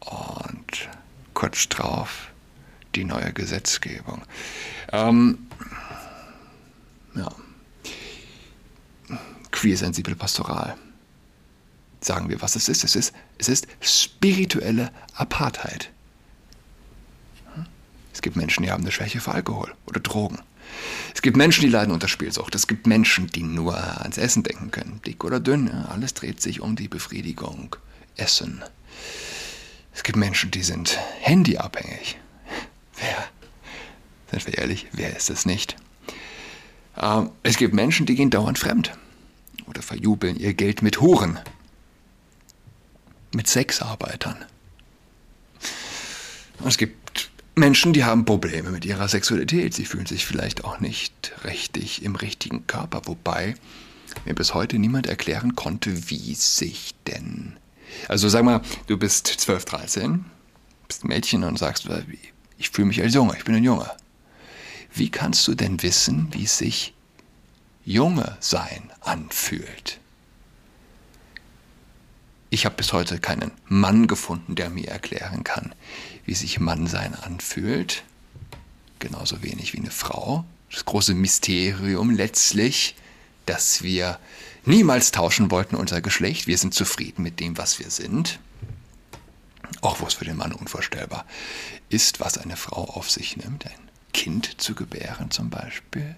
und 0.00 0.88
kurz 1.34 1.68
drauf 1.68 2.28
die 2.94 3.04
neue 3.04 3.32
Gesetzgebung. 3.32 4.22
Ähm, 4.92 5.46
ja. 7.14 7.28
Queersensible 9.50 10.14
Pastoral 10.14 10.76
sagen 12.00 12.28
wir, 12.28 12.42
was 12.42 12.56
es 12.56 12.68
ist. 12.68 12.84
Es 12.84 12.96
ist, 12.96 13.14
es 13.38 13.48
ist 13.48 13.66
spirituelle 13.80 14.92
Apartheid. 15.14 15.90
Es 18.12 18.22
gibt 18.22 18.36
Menschen, 18.36 18.62
die 18.62 18.70
haben 18.70 18.82
eine 18.82 18.92
Schwäche 18.92 19.20
für 19.20 19.32
Alkohol 19.32 19.74
oder 19.86 20.00
Drogen. 20.00 20.38
Es 21.14 21.22
gibt 21.22 21.36
Menschen, 21.36 21.62
die 21.62 21.70
leiden 21.70 21.92
unter 21.92 22.08
Spielsucht. 22.08 22.54
Es 22.54 22.66
gibt 22.66 22.86
Menschen, 22.86 23.28
die 23.28 23.42
nur 23.42 23.76
ans 23.76 24.18
Essen 24.18 24.42
denken 24.42 24.70
können. 24.70 25.00
Dick 25.06 25.24
oder 25.24 25.40
dünn, 25.40 25.70
alles 25.70 26.14
dreht 26.14 26.40
sich 26.40 26.60
um 26.60 26.76
die 26.76 26.88
Befriedigung. 26.88 27.76
Essen. 28.16 28.62
Es 29.92 30.02
gibt 30.02 30.16
Menschen, 30.16 30.50
die 30.50 30.62
sind 30.62 30.98
handyabhängig. 31.20 32.18
Wer? 32.96 33.28
Sind 34.30 34.46
wir 34.46 34.58
ehrlich, 34.58 34.86
wer 34.92 35.16
ist 35.16 35.30
es 35.30 35.46
nicht? 35.46 35.76
Ähm, 36.96 37.30
es 37.42 37.56
gibt 37.56 37.74
Menschen, 37.74 38.06
die 38.06 38.14
gehen 38.14 38.30
dauernd 38.30 38.58
fremd 38.58 38.92
oder 39.66 39.82
verjubeln 39.82 40.36
ihr 40.36 40.54
Geld 40.54 40.82
mit 40.82 41.00
Huren, 41.00 41.38
mit 43.34 43.48
Sexarbeitern. 43.48 44.44
Es 46.64 46.78
gibt 46.78 47.03
Menschen, 47.56 47.92
die 47.92 48.04
haben 48.04 48.24
Probleme 48.24 48.70
mit 48.70 48.84
ihrer 48.84 49.08
Sexualität. 49.08 49.74
Sie 49.74 49.84
fühlen 49.84 50.06
sich 50.06 50.26
vielleicht 50.26 50.64
auch 50.64 50.80
nicht 50.80 51.32
richtig 51.44 52.02
im 52.02 52.16
richtigen 52.16 52.66
Körper, 52.66 53.02
wobei 53.04 53.54
mir 54.24 54.34
bis 54.34 54.54
heute 54.54 54.78
niemand 54.78 55.06
erklären 55.06 55.54
konnte, 55.54 56.10
wie 56.10 56.34
sich 56.34 56.94
denn. 57.06 57.56
Also 58.08 58.28
sag 58.28 58.44
mal, 58.44 58.60
du 58.88 58.96
bist 58.96 59.26
12, 59.26 59.64
13, 59.66 60.24
bist 60.88 61.04
ein 61.04 61.08
Mädchen 61.08 61.44
und 61.44 61.58
sagst, 61.58 61.88
ich 62.58 62.70
fühle 62.70 62.88
mich 62.88 63.00
als 63.00 63.14
Junge, 63.14 63.36
ich 63.36 63.44
bin 63.44 63.54
ein 63.54 63.64
Junge. 63.64 63.90
Wie 64.92 65.10
kannst 65.10 65.46
du 65.46 65.54
denn 65.54 65.82
wissen, 65.82 66.28
wie 66.32 66.46
sich 66.46 66.94
Junge 67.84 68.36
sein 68.40 68.90
anfühlt? 69.00 70.00
Ich 72.50 72.64
habe 72.66 72.76
bis 72.76 72.92
heute 72.92 73.18
keinen 73.18 73.50
Mann 73.66 74.06
gefunden, 74.06 74.54
der 74.54 74.70
mir 74.70 74.88
erklären 74.88 75.42
kann, 75.42 75.74
wie 76.24 76.34
sich 76.34 76.60
Mannsein 76.60 77.14
anfühlt. 77.14 78.04
Genauso 78.98 79.42
wenig 79.42 79.72
wie 79.72 79.78
eine 79.78 79.90
Frau. 79.90 80.44
Das 80.70 80.84
große 80.84 81.14
Mysterium 81.14 82.10
letztlich, 82.10 82.96
dass 83.46 83.82
wir 83.82 84.18
niemals 84.64 85.12
tauschen 85.12 85.50
wollten 85.50 85.76
unser 85.76 86.00
Geschlecht. 86.00 86.46
Wir 86.46 86.58
sind 86.58 86.74
zufrieden 86.74 87.22
mit 87.22 87.40
dem, 87.40 87.58
was 87.58 87.78
wir 87.78 87.90
sind. 87.90 88.38
Auch 89.80 90.00
wo 90.00 90.06
es 90.06 90.14
für 90.14 90.24
den 90.24 90.36
Mann 90.36 90.52
unvorstellbar 90.52 91.26
ist, 91.88 92.20
was 92.20 92.38
eine 92.38 92.56
Frau 92.56 92.84
auf 92.84 93.10
sich 93.10 93.36
nimmt. 93.36 93.66
Ein 93.66 93.72
Kind 94.12 94.60
zu 94.60 94.74
gebären 94.74 95.30
zum 95.30 95.50
Beispiel. 95.50 96.16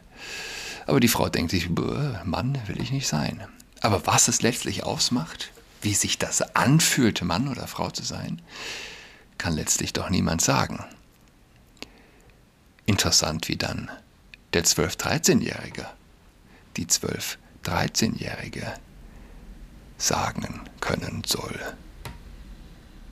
Aber 0.87 1.01
die 1.01 1.09
Frau 1.09 1.29
denkt 1.29 1.51
sich, 1.51 1.69
Mann 1.69 2.59
will 2.67 2.81
ich 2.81 2.93
nicht 2.93 3.09
sein. 3.09 3.45
Aber 3.81 4.07
was 4.07 4.29
es 4.29 4.43
letztlich 4.43 4.85
ausmacht, 4.85 5.51
wie 5.83 5.95
sich 5.95 6.19
das 6.19 6.55
anfühlt, 6.55 7.23
Mann 7.23 7.49
oder 7.49 7.67
Frau 7.67 7.91
zu 7.91 8.05
sein, 8.05 8.41
kann 9.39 9.55
letztlich 9.55 9.93
doch 9.93 10.11
niemand 10.11 10.41
sagen. 10.41 10.85
Interessant, 12.87 13.49
wie 13.49 13.57
dann 13.57 13.91
der 14.53 14.65
12-13-Jährige, 14.65 15.87
die 16.77 16.87
12-13-Jährige 16.87 18.73
sagen 19.99 20.61
können 20.81 21.23
soll. 21.27 21.59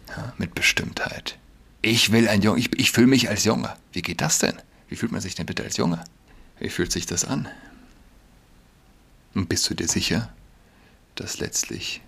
Ja, 0.09 0.33
mit 0.38 0.54
Bestimmtheit. 0.54 1.38
Ich 1.83 2.12
will 2.12 2.28
ein 2.28 2.40
Junge, 2.43 2.61
ich, 2.61 2.73
ich 2.78 2.93
fühle 2.93 3.09
mich 3.09 3.28
als 3.28 3.45
Junge. 3.45 3.76
Wie 3.93 4.02
geht 4.02 4.21
das 4.21 4.38
denn? 4.38 4.54
Wie 4.88 4.97
fühlt 4.97 5.12
man 5.12 5.21
sich 5.21 5.35
denn 5.35 5.47
bitte 5.47 5.64
als 5.64 5.76
Junge? 5.76 6.04
Wie 6.59 6.71
fühlt 6.71 6.93
sich 6.93 7.07
das 7.07 7.25
an? 7.25 7.49
Und 9.35 9.49
bist 9.49 9.69
du 9.69 9.75
dir 9.75 9.88
sicher, 9.88 10.33
dass 11.16 11.38
letztlich, 11.38 12.00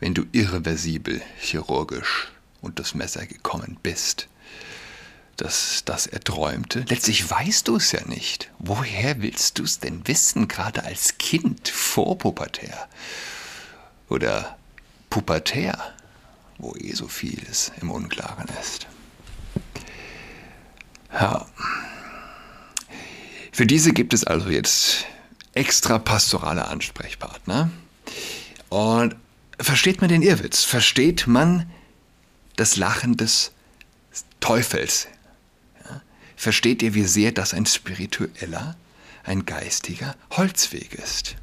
wenn 0.00 0.14
du 0.14 0.24
irreversibel, 0.32 1.20
chirurgisch 1.38 2.33
und 2.64 2.78
das 2.78 2.94
Messer 2.94 3.26
gekommen 3.26 3.78
bist, 3.82 4.28
dass 5.36 5.82
das 5.84 6.06
erträumte, 6.06 6.84
letztlich 6.88 7.28
weißt 7.28 7.68
du 7.68 7.76
es 7.76 7.92
ja 7.92 8.04
nicht. 8.06 8.50
Woher 8.58 9.20
willst 9.20 9.58
du 9.58 9.64
es 9.64 9.80
denn 9.80 10.06
wissen, 10.06 10.48
gerade 10.48 10.84
als 10.84 11.18
Kind, 11.18 11.68
vorpubertär 11.68 12.88
oder 14.08 14.56
pubertär, 15.10 15.76
wo 16.58 16.74
eh 16.76 16.92
so 16.92 17.08
vieles 17.08 17.72
im 17.80 17.90
Unklaren 17.90 18.48
ist? 18.60 18.86
Ja. 21.12 21.46
Für 23.52 23.66
diese 23.66 23.92
gibt 23.92 24.14
es 24.14 24.24
also 24.24 24.50
jetzt 24.50 25.04
extra 25.52 25.98
pastorale 25.98 26.66
Ansprechpartner. 26.66 27.70
Und 28.68 29.14
versteht 29.60 30.00
man 30.00 30.08
den 30.08 30.22
Irrwitz? 30.22 30.64
Versteht 30.64 31.26
man 31.26 31.70
das 32.56 32.76
Lachen 32.76 33.16
des 33.16 33.52
Teufels? 34.40 35.08
Ja? 35.84 36.02
Versteht 36.36 36.82
ihr, 36.82 36.94
wie 36.94 37.04
sehr 37.04 37.32
das 37.32 37.54
ein 37.54 37.66
spiritueller, 37.66 38.76
ein 39.24 39.46
geistiger 39.46 40.16
Holzweg 40.30 40.94
ist? 40.94 41.36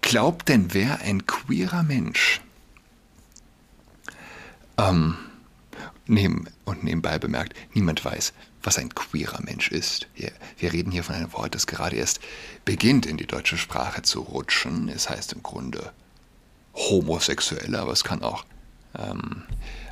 Glaubt 0.00 0.48
denn 0.48 0.74
wer 0.74 1.00
ein 1.00 1.26
queerer 1.26 1.82
Mensch 1.82 2.40
ähm, 4.78 5.16
neben, 6.06 6.46
und 6.64 6.84
nebenbei 6.84 7.18
bemerkt, 7.18 7.56
niemand 7.74 8.04
weiß, 8.04 8.32
was 8.62 8.78
ein 8.78 8.94
queerer 8.94 9.42
Mensch 9.42 9.70
ist. 9.70 10.08
Wir, 10.14 10.32
wir 10.58 10.72
reden 10.72 10.92
hier 10.92 11.04
von 11.04 11.14
einem 11.14 11.32
Wort, 11.32 11.54
das 11.54 11.66
gerade 11.66 11.96
erst 11.96 12.20
beginnt 12.64 13.06
in 13.06 13.16
die 13.16 13.26
deutsche 13.26 13.58
Sprache 13.58 14.02
zu 14.02 14.20
rutschen. 14.20 14.88
Es 14.88 15.10
heißt 15.10 15.32
im 15.32 15.42
Grunde 15.42 15.92
homosexuell, 16.74 17.74
aber 17.76 17.92
es 17.92 18.04
kann 18.04 18.22
auch 18.22 18.44
ähm, 18.98 19.42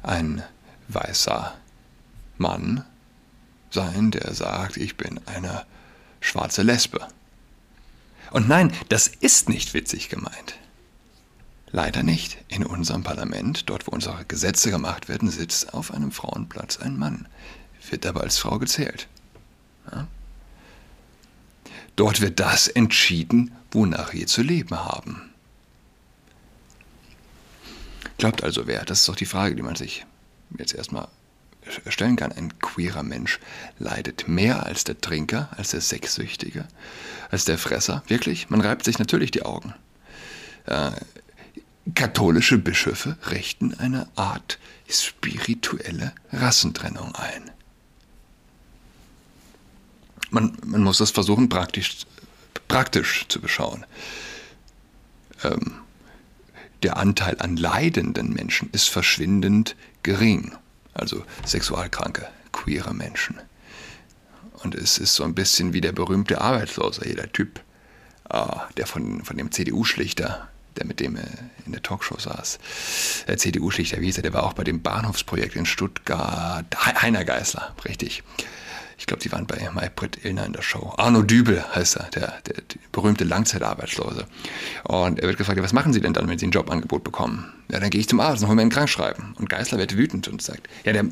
ein 0.03 0.43
weißer 0.89 1.55
Mann 2.39 2.85
sein, 3.71 4.11
der 4.11 4.35
sagt, 4.35 4.77
ich 4.77 4.97
bin 4.97 5.21
eine 5.27 5.65
schwarze 6.21 6.63
Lesbe. 6.63 7.07
Und 8.31 8.49
nein, 8.49 8.73
das 8.89 9.09
ist 9.09 9.49
nicht 9.49 9.75
witzig 9.75 10.09
gemeint. 10.09 10.57
Leider 11.73 12.03
nicht. 12.03 12.39
In 12.49 12.65
unserem 12.65 13.03
Parlament, 13.03 13.69
dort 13.71 13.87
wo 13.87 13.93
unsere 13.93 14.25
Gesetze 14.25 14.71
gemacht 14.71 15.09
werden, 15.09 15.31
sitzt 15.31 15.73
auf 15.73 15.93
einem 15.93 16.11
Frauenplatz 16.11 16.79
ein 16.79 16.97
Mann, 16.97 17.29
wird 17.91 18.07
aber 18.07 18.23
als 18.23 18.39
Frau 18.39 18.59
gezählt. 18.59 19.09
Ja? 19.91 20.07
Dort 21.97 22.21
wird 22.21 22.41
das 22.41 22.69
entschieden, 22.69 23.53
wonach 23.71 24.13
wir 24.13 24.27
zu 24.27 24.43
leben 24.43 24.77
haben. 24.77 25.30
Glaubt 28.21 28.45
also 28.45 28.67
wer? 28.67 28.85
Das 28.85 29.01
ist 29.01 29.09
doch 29.09 29.17
die 29.17 29.25
Frage, 29.25 29.57
die 29.57 29.63
man 29.63 29.77
sich 29.77 30.05
jetzt 30.59 30.75
erstmal 30.75 31.09
stellen 31.89 32.17
kann. 32.17 32.33
Ein 32.33 32.59
queerer 32.59 33.03
Mensch 33.03 33.41
leidet 33.79 34.29
mehr 34.29 34.67
als 34.67 34.85
der 34.85 35.01
Trinker, 35.01 35.49
als 35.57 35.71
der 35.71 35.81
Sexsüchtige, 35.81 36.69
als 37.31 37.47
der 37.47 37.57
Fresser. 37.57 38.03
Wirklich? 38.09 38.51
Man 38.51 38.61
reibt 38.61 38.85
sich 38.85 38.99
natürlich 38.99 39.31
die 39.31 39.43
Augen. 39.43 39.73
Äh, 40.67 40.91
Katholische 41.95 42.59
Bischöfe 42.59 43.17
richten 43.31 43.73
eine 43.73 44.07
Art 44.17 44.59
spirituelle 44.87 46.13
Rassentrennung 46.31 47.15
ein. 47.15 47.51
Man, 50.29 50.59
man 50.63 50.83
muss 50.83 50.99
das 50.99 51.11
versuchen, 51.11 51.49
praktisch, 51.49 52.05
praktisch 52.69 53.27
zu 53.29 53.41
beschauen. 53.41 53.87
Ähm, 55.43 55.81
der 56.83 56.97
Anteil 56.97 57.37
an 57.39 57.57
leidenden 57.57 58.33
Menschen 58.33 58.71
ist 58.73 58.89
verschwindend 58.89 59.77
gering. 60.03 60.53
Also 60.95 61.25
sexualkranke, 61.45 62.29
queere 62.53 62.95
Menschen. 62.95 63.39
Und 64.63 64.75
es 64.75 64.99
ist 64.99 65.15
so 65.15 65.25
ein 65.25 65.35
bisschen 65.35 65.73
wie 65.73 65.81
der 65.81 65.93
berühmte 65.93 66.41
Arbeitslose, 66.41 67.07
jeder 67.07 67.31
Typ, 67.33 67.61
äh, 68.29 68.45
der 68.77 68.87
von, 68.87 69.25
von 69.25 69.37
dem 69.37 69.51
CDU-Schlichter 69.51 70.49
der 70.77 70.87
mit 70.87 71.01
dem 71.01 71.17
äh, 71.17 71.23
in 71.67 71.73
der 71.73 71.83
Talkshow 71.83 72.19
saß. 72.19 72.59
Der 73.29 73.39
CDU-Schlichter 73.39 74.01
Wieser, 74.01 74.23
der 74.23 74.33
war 74.33 74.45
auch 74.45 74.55
bei 74.55 74.65
dem 74.65 74.83
Bahnhofsprojekt 74.83 75.57
in 75.57 75.67
Stuttgart. 75.67 76.65
Heiner 77.03 77.25
Geißler, 77.25 77.75
richtig. 77.85 78.23
Ich 79.01 79.07
glaube, 79.07 79.23
die 79.23 79.33
waren 79.33 79.47
bei 79.47 79.57
Maybrit 79.73 80.27
Illner 80.27 80.45
in 80.45 80.53
der 80.53 80.61
Show. 80.61 80.93
Arno 80.99 81.23
Dübel 81.23 81.65
heißt 81.75 81.97
er, 81.97 82.11
der, 82.11 82.35
der, 82.47 82.55
der, 82.57 82.81
berühmte 82.93 83.25
Langzeitarbeitslose. 83.25 84.27
Und 84.85 85.19
er 85.19 85.27
wird 85.27 85.39
gefragt, 85.39 85.61
was 85.63 85.73
machen 85.73 85.95
Sie 85.95 86.03
denn 86.03 86.13
dann, 86.13 86.29
wenn 86.29 86.39
Sie 86.39 86.47
ein 86.47 86.51
Jobangebot 86.51 87.03
bekommen? 87.03 87.51
Ja, 87.73 87.81
dann 87.81 87.89
gehe 87.89 87.99
ich 87.99 88.09
zum 88.09 88.21
Arzt 88.21 88.43
und 88.43 88.49
hole 88.49 88.57
mir 88.57 88.63
ein 88.63 88.69
Krankschreiben. 88.69 89.35
Und 89.39 89.49
Geißler 89.49 89.79
wird 89.79 89.97
wütend 89.97 90.29
und 90.29 90.43
sagt, 90.43 90.69
ja, 90.85 90.93
der, 90.93 91.07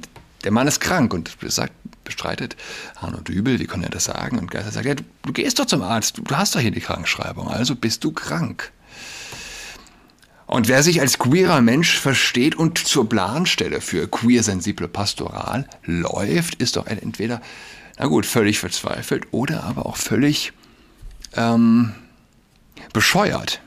der 0.45 0.53
Mann 0.53 0.69
ist 0.69 0.81
krank 0.81 1.15
und 1.15 1.35
sagt, 1.41 1.73
bestreitet 2.05 2.57
Arno 3.01 3.21
Dübel, 3.21 3.59
wie 3.59 3.67
kann 3.67 3.83
er 3.83 3.89
das 3.89 4.05
sagen? 4.05 4.39
Und 4.39 4.51
Geißler 4.51 4.73
sagt, 4.73 4.87
ja, 4.87 4.95
du, 4.95 5.05
du 5.23 5.33
gehst 5.33 5.59
doch 5.59 5.67
zum 5.67 5.81
Arzt, 5.81 6.19
du, 6.19 6.23
du 6.23 6.37
hast 6.37 6.55
doch 6.55 6.61
hier 6.61 6.71
die 6.71 6.81
Krankschreibung, 6.81 7.49
also 7.49 7.75
bist 7.75 8.05
du 8.05 8.13
krank. 8.13 8.71
Und 10.49 10.67
wer 10.67 10.83
sich 10.83 11.03
als 11.03 11.19
queerer 11.19 11.61
Mensch 11.61 12.01
versteht 12.01 12.55
und 12.55 12.79
zur 12.79 13.07
Planstelle 13.07 13.83
für 13.83 14.09
queer-sensible 14.09 14.89
Pastoral 14.89 15.69
läuft, 15.85 16.55
ist 16.55 16.77
doch 16.77 16.87
entweder, 16.87 17.43
na 17.99 18.07
gut, 18.07 18.25
völlig 18.25 18.59
verzweifelt 18.59 19.27
oder 19.31 19.65
aber 19.65 19.85
auch 19.85 19.99
völlig 19.99 20.55
ähm, 21.35 21.93
bescheuert. 22.95 23.61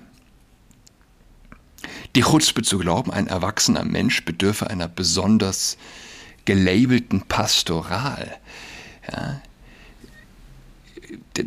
Die 2.15 2.21
Chutzpe 2.21 2.63
zu 2.63 2.79
glauben, 2.79 3.11
ein 3.11 3.27
erwachsener 3.27 3.85
Mensch 3.85 4.25
bedürfe 4.25 4.67
einer 4.67 4.87
besonders 4.87 5.77
gelabelten 6.45 7.21
Pastoral. 7.21 8.39
Ja, 9.11 9.39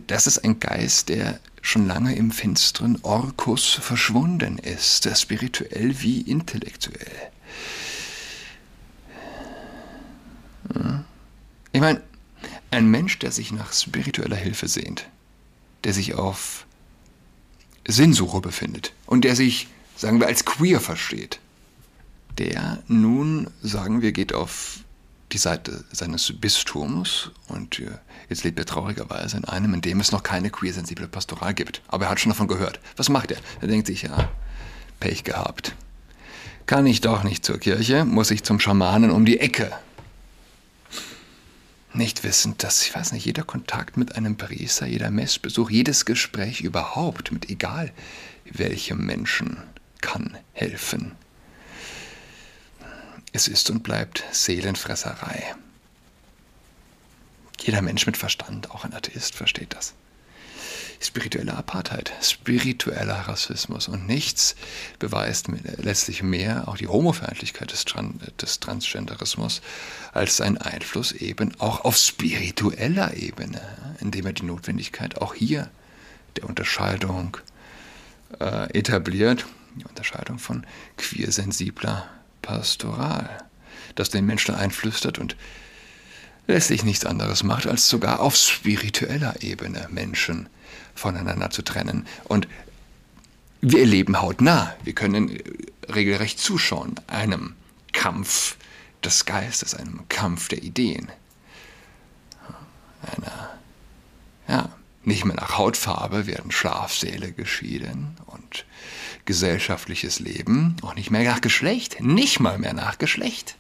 das 0.07 0.29
ist 0.29 0.45
ein 0.45 0.61
Geist, 0.61 1.09
der 1.09 1.41
schon 1.65 1.87
lange 1.87 2.15
im 2.15 2.31
finsteren 2.31 2.99
Orkus 3.03 3.73
verschwunden 3.73 4.59
ist, 4.59 5.09
spirituell 5.19 5.99
wie 6.03 6.21
intellektuell. 6.21 7.31
Ich 11.73 11.81
meine, 11.81 12.03
ein 12.71 12.91
Mensch, 12.91 13.19
der 13.19 13.33
sich 13.33 13.51
nach 13.51 13.73
spiritueller 13.73 14.37
Hilfe 14.37 14.69
sehnt, 14.69 15.09
der 15.85 15.95
sich 15.95 16.15
auf 16.15 16.67
Sinnsuche 17.89 18.43
befindet 18.43 18.93
und 19.07 19.25
der 19.25 19.35
sich, 19.35 19.69
sagen 19.97 20.21
wir, 20.21 20.27
als 20.27 20.45
queer 20.45 20.81
versteht, 20.81 21.41
der 22.37 22.83
nun, 22.89 23.49
sagen 23.63 24.03
wir, 24.03 24.13
geht 24.13 24.35
auf 24.35 24.81
die 25.35 25.39
Seite 25.39 25.85
seines 25.91 26.33
Bistums 26.33 27.33
und 27.49 27.81
äh, 27.81 27.91
jetzt 28.29 28.45
lebt 28.45 28.59
er 28.59 28.65
traurigerweise 28.65 29.37
in 29.37 29.45
einem, 29.45 29.75
in 29.75 29.81
dem 29.81 30.01
es 30.01 30.13
noch 30.13 30.23
keine 30.23 30.49
queer-sensible 30.49 31.09
Pastoral 31.09 31.55
gibt. 31.55 31.83
Aber 31.89 32.05
er 32.05 32.11
hat 32.13 32.21
schon 32.21 32.31
davon 32.31 32.47
gehört. 32.47 32.79
Was 32.97 33.09
macht 33.09 33.33
er? 33.33 33.39
Er 33.61 33.69
denkt 33.69 33.89
sich, 33.89 34.03
ja, 34.03 34.31
Pech 35.01 35.25
gehabt. 35.25 35.75
Kann 36.67 36.87
ich 36.87 37.01
doch 37.01 37.25
nicht 37.25 37.45
zur 37.45 37.59
Kirche, 37.59 38.05
muss 38.05 38.31
ich 38.31 38.45
zum 38.45 38.61
Schamanen 38.61 39.11
um 39.11 39.27
die 39.27 39.41
Ecke. 39.41 39.73
Nicht 41.93 42.25
wissend, 42.25 42.63
dass, 42.63 42.83
ich 42.83 42.95
weiß 42.95 43.13
nicht, 43.13 43.25
jeder 43.25 43.43
Kontakt 43.43 43.97
mit 43.97 44.17
einem 44.17 44.37
Priester, 44.37 44.87
jeder 44.87 45.11
Messbesuch, 45.11 45.69
jedes 45.71 46.05
Gespräch 46.05 46.61
überhaupt 46.61 47.33
mit 47.33 47.51
egal 47.51 47.93
welchem 48.45 49.05
Menschen 49.05 49.59
kann 50.01 50.37
helfen. 50.53 51.13
Es 53.37 53.49
ist 53.49 53.69
und 53.69 53.83
bleibt 53.83 54.23
Seelenfresserei. 54.31 55.57
Jeder 57.61 57.83
Mensch 57.83 58.07
mit 58.07 58.17
Verstand, 58.17 58.71
auch 58.71 58.85
ein 58.85 58.95
Atheist, 58.95 59.35
versteht 59.35 59.75
das. 59.75 59.95
Spirituelle 61.01 61.57
Apartheid, 61.57 62.13
spiritueller 62.23 63.27
Rassismus 63.27 63.89
und 63.89 64.07
nichts 64.07 64.55
beweist 65.01 65.49
letztlich 65.79 66.23
mehr 66.23 66.69
auch 66.69 66.77
die 66.77 66.87
Homofeindlichkeit 66.87 67.73
des, 67.73 67.85
Tran 67.85 68.21
des 68.41 68.61
Transgenderismus 68.61 69.63
als 70.13 70.37
sein 70.37 70.57
Einfluss 70.57 71.11
eben 71.11 71.59
auch 71.59 71.85
auf 71.85 71.97
spiritueller 71.97 73.15
Ebene, 73.15 73.61
indem 73.99 74.27
er 74.27 74.33
die 74.33 74.45
Notwendigkeit 74.45 75.21
auch 75.21 75.35
hier 75.35 75.69
der 76.37 76.45
Unterscheidung 76.45 77.37
äh, 78.39 78.71
etabliert, 78.79 79.45
die 79.75 79.87
Unterscheidung 79.87 80.39
von 80.39 80.65
queersensibler 80.97 82.09
Pastoral, 82.45 83.29
das 83.95 84.11
den 84.11 84.27
Menschen 84.27 84.55
einflüstert 84.55 85.19
und 85.19 85.35
letztlich 86.47 86.85
nichts 86.85 87.07
anderes 87.07 87.43
macht, 87.43 87.67
als 87.67 87.89
sogar 87.89 88.21
auf 88.21 88.37
spiritueller 88.37 89.43
Ebene 89.43 89.89
Menschen 89.91 90.49
voneinander 90.95 91.51
zu 91.51 91.63
trennen. 91.63 92.07
Und 92.25 92.47
wir 93.61 93.81
erleben 93.81 94.21
hautnah, 94.21 94.77
wir 94.85 94.93
können 94.93 95.39
regelrecht 95.93 96.39
zuschauen, 96.39 96.97
einem 97.07 97.55
Kampf 97.93 98.57
des 99.03 99.25
Geistes, 99.25 99.75
einem 99.75 100.07
Kampf 100.09 100.49
der 100.49 100.63
Ideen. 100.63 101.11
Einer, 103.03 103.59
ja, 104.49 104.69
nicht 105.07 105.25
mehr 105.25 105.37
nach 105.37 105.59
Hautfarbe 105.59 106.27
werden 106.27 106.51
Schlafsäle 106.51 107.33
geschieden 107.33 108.17
und 108.27 108.65
gesellschaftliches 109.25 110.21
Leben 110.21 110.77
auch 110.83 110.95
nicht 110.95 111.11
mehr 111.11 111.25
nach 111.25 111.41
Geschlecht, 111.41 112.01
nicht 112.01 112.41
mal 112.41 112.59
mehr 112.59 112.75
nach 112.75 112.99
Geschlecht, 112.99 113.57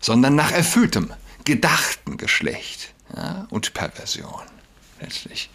sondern 0.00 0.34
nach 0.34 0.52
erfülltem, 0.52 1.12
gedachten 1.44 2.16
Geschlecht 2.16 2.94
ja, 3.14 3.46
und 3.50 3.74
Perversion 3.74 4.42
letztlich. 5.00 5.50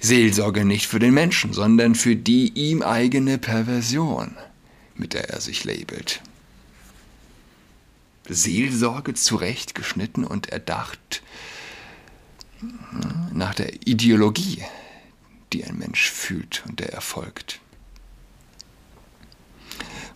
Seelsorge 0.00 0.64
nicht 0.64 0.86
für 0.86 0.98
den 0.98 1.14
Menschen, 1.14 1.52
sondern 1.52 1.94
für 1.94 2.16
die 2.16 2.52
ihm 2.52 2.82
eigene 2.82 3.38
Perversion, 3.38 4.36
mit 4.94 5.14
der 5.14 5.30
er 5.30 5.40
sich 5.40 5.64
labelt. 5.64 6.20
Seelsorge 8.28 9.14
zurechtgeschnitten 9.14 10.24
und 10.24 10.48
erdacht 10.48 11.22
nach 13.32 13.54
der 13.54 13.86
Ideologie, 13.86 14.62
die 15.52 15.64
ein 15.64 15.78
Mensch 15.78 16.10
fühlt 16.10 16.64
und 16.66 16.80
der 16.80 16.92
erfolgt. 16.92 17.60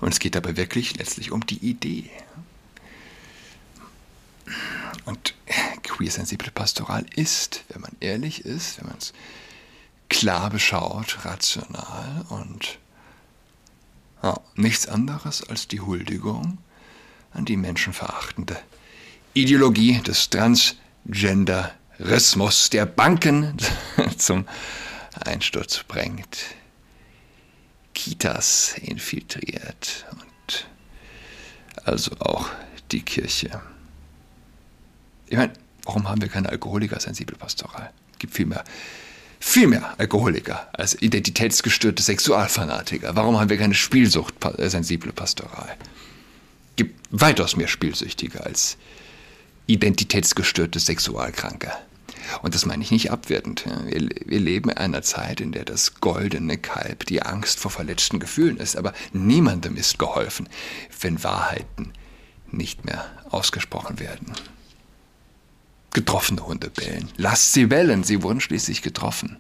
Und 0.01 0.13
es 0.13 0.19
geht 0.19 0.35
dabei 0.35 0.57
wirklich 0.57 0.97
letztlich 0.97 1.31
um 1.31 1.45
die 1.47 1.59
Idee. 1.59 2.11
Und 5.05 5.35
queer-sensible 5.83 6.51
Pastoral 6.51 7.05
ist, 7.15 7.65
wenn 7.69 7.83
man 7.83 7.93
ehrlich 8.01 8.45
ist, 8.45 8.79
wenn 8.79 8.87
man 8.89 8.99
es 8.99 9.13
klar 10.09 10.51
beschaut, 10.51 11.25
rational 11.25 12.25
und 12.31 12.79
ja, 14.23 14.41
nichts 14.55 14.87
anderes 14.87 15.43
als 15.49 15.69
die 15.69 15.81
Huldigung 15.81 16.59
an 17.33 17.45
die 17.45 17.57
menschenverachtende 17.57 18.59
Ideologie 19.35 20.01
des 20.01 20.31
Transgenderismus, 22.01 22.71
der 22.71 22.87
Banken 22.87 23.57
zum 24.17 24.47
Einsturz 25.25 25.85
bringt. 25.87 26.39
Kitas 27.93 28.75
infiltriert 28.81 30.07
und 30.13 30.67
also 31.85 32.13
auch 32.21 32.49
die 32.91 33.03
Kirche. 33.03 33.61
Ich 35.27 35.37
meine, 35.37 35.53
warum 35.85 36.09
haben 36.09 36.23
wir 36.23 36.29
keine 36.29 36.49
Alkoholiker-sensible 36.49 37.37
Pastoral? 37.37 37.91
Es 38.13 38.19
gibt 38.19 38.35
viel 38.35 38.47
mehr, 38.47 38.65
viel 39.39 39.67
mehr 39.67 39.99
Alkoholiker 39.99 40.69
als 40.73 41.01
identitätsgestörte 41.03 42.03
Sexualfanatiker. 42.03 43.15
Warum 43.15 43.39
haben 43.39 43.51
wir 43.51 43.59
keine 43.59 43.75
Spielsucht-sensible 43.75 45.13
Pastoral? 45.13 45.77
Es 46.71 46.77
gibt 46.77 46.99
weitaus 47.11 47.57
mehr 47.57 47.69
Spielsüchtige 47.69 48.43
als 48.43 48.79
identitätsgestörte 49.67 50.81
Sexualkranke. 50.81 51.71
Und 52.43 52.55
das 52.55 52.67
meine 52.67 52.83
ich 52.83 52.91
nicht 52.91 53.11
abwertend. 53.11 53.65
Wir, 53.87 54.09
wir, 54.25 54.41
leben 54.41 54.71
in 54.71 54.77
einer 54.77 55.03
Zeit, 55.03 55.41
in 55.41 55.53
der 55.53 55.65
das 55.65 55.97
goldene 56.01 56.59
Kalb 56.59 57.07
die 57.07 57.23
Angst 57.23 57.61
vor 57.61 57.71
verletzten 57.71 58.21
Gefühlen 58.21 58.57
ist. 58.57 58.77
Aber 58.77 58.93
niemandem 59.13 59.77
ist 59.77 59.99
geholfen, 59.99 60.49
wenn 61.01 61.23
Wahrheiten 61.23 61.93
nicht 62.51 62.85
mehr 62.85 63.05
ausgesprochen 63.31 63.99
werden. 63.99 64.33
Getroffene 65.93 66.47
Hunde 66.47 66.71
bellen. 66.71 67.09
Lasst 67.17 67.53
sie 67.53 67.67
bellen, 67.67 68.05
sie 68.05 68.23
wurden 68.23 68.41
schließlich 68.41 68.83
getroffen. 68.83 69.37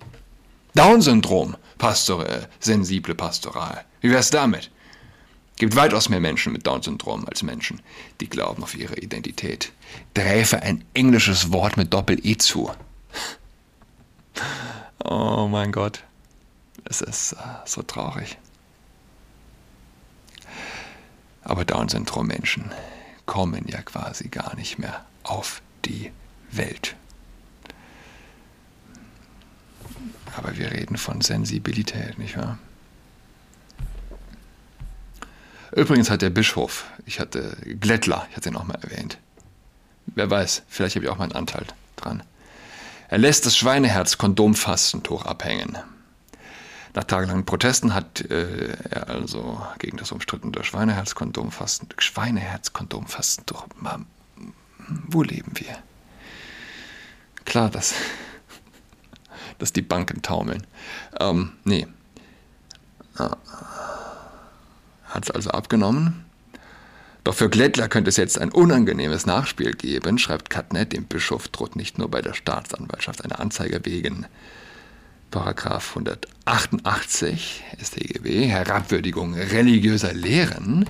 Down-Syndrom, 0.74 1.56
Pastor, 1.78 2.28
äh, 2.28 2.46
sensible 2.60 3.14
Pastoral. 3.14 3.84
Wie 4.00 4.10
wär's 4.10 4.30
damit? 4.30 4.70
Gibt 5.60 5.76
weitaus 5.76 6.08
mehr 6.08 6.20
Menschen 6.20 6.54
mit 6.54 6.66
Down-Syndrom 6.66 7.26
als 7.26 7.42
Menschen, 7.42 7.82
die 8.22 8.30
glauben 8.30 8.62
auf 8.62 8.74
ihre 8.74 8.96
Identität. 8.96 9.72
Träfe 10.14 10.62
ein 10.62 10.82
englisches 10.94 11.52
Wort 11.52 11.76
mit 11.76 11.92
Doppel-E 11.92 12.38
zu. 12.38 12.70
Oh 15.04 15.48
mein 15.50 15.70
Gott, 15.70 16.02
es 16.84 17.02
ist 17.02 17.34
uh, 17.34 17.36
so 17.66 17.82
traurig. 17.82 18.38
Aber 21.42 21.66
Down-Syndrom-Menschen 21.66 22.72
kommen 23.26 23.66
ja 23.68 23.82
quasi 23.82 24.28
gar 24.28 24.56
nicht 24.56 24.78
mehr 24.78 25.04
auf 25.24 25.60
die 25.84 26.10
Welt. 26.50 26.96
Aber 30.36 30.56
wir 30.56 30.72
reden 30.72 30.96
von 30.96 31.20
Sensibilität, 31.20 32.18
nicht 32.18 32.38
wahr? 32.38 32.58
Übrigens 35.72 36.10
hat 36.10 36.22
der 36.22 36.30
Bischof, 36.30 36.84
ich 37.06 37.20
hatte 37.20 37.56
Glättler, 37.78 38.26
ich 38.30 38.36
hatte 38.36 38.48
ihn 38.48 38.56
auch 38.56 38.64
mal 38.64 38.78
erwähnt. 38.82 39.18
Wer 40.06 40.28
weiß, 40.28 40.62
vielleicht 40.68 40.96
habe 40.96 41.04
ich 41.04 41.10
auch 41.10 41.18
meinen 41.18 41.32
Anteil 41.32 41.64
dran. 41.96 42.22
Er 43.08 43.18
lässt 43.18 43.46
das 43.46 43.56
Schweineherz-Kondomfastentuch 43.56 45.26
abhängen. 45.26 45.78
Nach 46.94 47.04
tagelangen 47.04 47.44
Protesten 47.44 47.94
hat 47.94 48.20
äh, 48.22 48.76
er 48.90 49.08
also 49.08 49.64
gegen 49.78 49.96
das 49.96 50.10
umstrittene 50.10 50.64
Schweineherz-Kondomfastentuch. 50.64 52.00
Schweineherz-Kondomfastentuch. 52.00 53.66
Wo 55.06 55.22
leben 55.22 55.52
wir? 55.54 55.78
Klar, 57.44 57.70
dass, 57.70 57.94
dass 59.58 59.72
die 59.72 59.82
Banken 59.82 60.22
taumeln. 60.22 60.66
Ähm, 61.20 61.52
nee. 61.62 61.86
Ah 63.16 63.36
hat 65.10 65.24
es 65.24 65.30
also 65.30 65.50
abgenommen. 65.50 66.24
Doch 67.24 67.34
für 67.34 67.50
Glättler 67.50 67.88
könnte 67.88 68.08
es 68.08 68.16
jetzt 68.16 68.38
ein 68.38 68.50
unangenehmes 68.50 69.26
Nachspiel 69.26 69.72
geben, 69.72 70.18
schreibt 70.18 70.48
Katnet. 70.48 70.92
Dem 70.92 71.04
Bischof 71.04 71.48
droht 71.48 71.76
nicht 71.76 71.98
nur 71.98 72.10
bei 72.10 72.22
der 72.22 72.32
Staatsanwaltschaft 72.32 73.22
eine 73.22 73.38
Anzeige 73.38 73.80
wegen 73.84 74.26
Paragraph 75.30 75.90
188 75.90 77.62
StGB, 77.80 78.46
Herabwürdigung 78.46 79.34
religiöser 79.34 80.14
Lehren, 80.14 80.88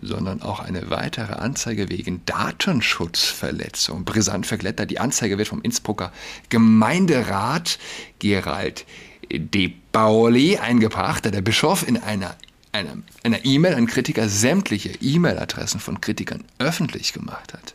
sondern 0.00 0.40
auch 0.40 0.60
eine 0.60 0.88
weitere 0.90 1.34
Anzeige 1.34 1.90
wegen 1.90 2.24
Datenschutzverletzung. 2.26 4.04
Brisant 4.04 4.46
für 4.46 4.56
Glätter. 4.56 4.86
Die 4.86 5.00
Anzeige 5.00 5.36
wird 5.36 5.48
vom 5.48 5.62
Innsbrucker 5.62 6.12
Gemeinderat 6.48 7.78
Gerald 8.18 8.86
De 9.30 9.72
Pauli 9.90 10.58
eingebracht, 10.58 11.26
da 11.26 11.30
der 11.30 11.42
Bischof 11.42 11.86
in 11.86 11.96
einer 11.96 12.36
einer 12.74 13.44
E-Mail 13.44 13.74
an 13.74 13.86
Kritiker 13.86 14.28
sämtliche 14.28 14.90
E-Mail-Adressen 15.00 15.80
von 15.80 16.00
Kritikern 16.00 16.44
öffentlich 16.58 17.12
gemacht 17.12 17.52
hat. 17.52 17.74